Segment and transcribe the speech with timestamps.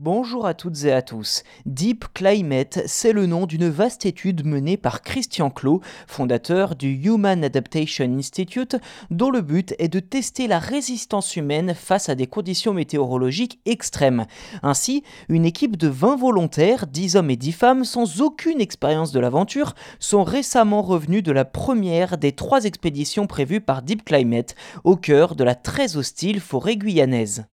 [0.00, 1.42] Bonjour à toutes et à tous.
[1.66, 7.42] Deep Climate, c'est le nom d'une vaste étude menée par Christian Clot, fondateur du Human
[7.42, 8.76] Adaptation Institute,
[9.10, 14.26] dont le but est de tester la résistance humaine face à des conditions météorologiques extrêmes.
[14.62, 19.18] Ainsi, une équipe de 20 volontaires, 10 hommes et 10 femmes, sans aucune expérience de
[19.18, 24.54] l'aventure, sont récemment revenus de la première des trois expéditions prévues par Deep Climate,
[24.84, 27.46] au cœur de la très hostile forêt guyanaise.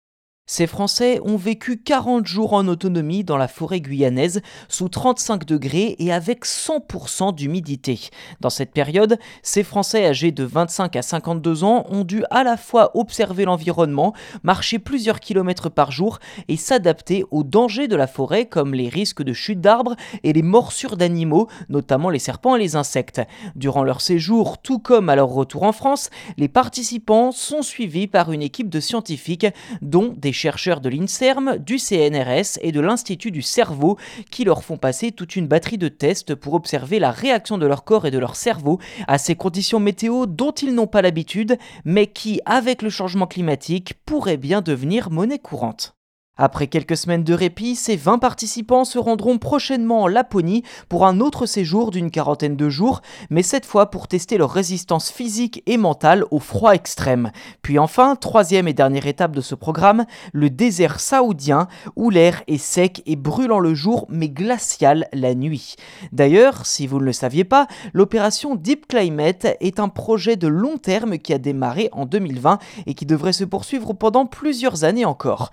[0.45, 5.95] Ces Français ont vécu 40 jours en autonomie dans la forêt guyanaise sous 35 degrés
[5.99, 8.09] et avec 100% d'humidité.
[8.41, 12.57] Dans cette période, ces Français âgés de 25 à 52 ans ont dû à la
[12.57, 18.45] fois observer l'environnement, marcher plusieurs kilomètres par jour et s'adapter aux dangers de la forêt
[18.45, 22.75] comme les risques de chute d'arbres et les morsures d'animaux, notamment les serpents et les
[22.75, 23.21] insectes.
[23.55, 28.33] Durant leur séjour, tout comme à leur retour en France, les participants sont suivis par
[28.33, 29.47] une équipe de scientifiques
[29.81, 33.97] dont des chercheurs de l'INSERM, du CNRS et de l'Institut du cerveau
[34.31, 37.83] qui leur font passer toute une batterie de tests pour observer la réaction de leur
[37.83, 42.07] corps et de leur cerveau à ces conditions météo dont ils n'ont pas l'habitude, mais
[42.07, 45.95] qui, avec le changement climatique, pourraient bien devenir monnaie courante.
[46.35, 51.19] Après quelques semaines de répit, ces 20 participants se rendront prochainement en Laponie pour un
[51.19, 55.77] autre séjour d'une quarantaine de jours, mais cette fois pour tester leur résistance physique et
[55.77, 57.31] mentale au froid extrême.
[57.61, 62.57] Puis enfin, troisième et dernière étape de ce programme, le désert saoudien, où l'air est
[62.57, 65.75] sec et brûlant le jour, mais glacial la nuit.
[66.13, 70.79] D'ailleurs, si vous ne le saviez pas, l'opération Deep Climate est un projet de long
[70.79, 75.51] terme qui a démarré en 2020 et qui devrait se poursuivre pendant plusieurs années encore.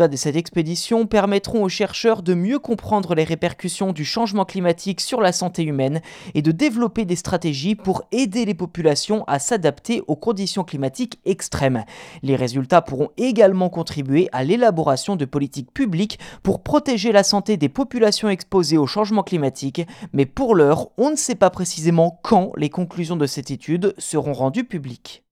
[0.00, 5.00] Résultats de cette expédition permettront aux chercheurs de mieux comprendre les répercussions du changement climatique
[5.00, 6.00] sur la santé humaine
[6.34, 11.84] et de développer des stratégies pour aider les populations à s'adapter aux conditions climatiques extrêmes.
[12.22, 17.68] Les résultats pourront également contribuer à l'élaboration de politiques publiques pour protéger la santé des
[17.68, 22.70] populations exposées au changement climatique, mais pour l'heure, on ne sait pas précisément quand les
[22.70, 25.24] conclusions de cette étude seront rendues publiques.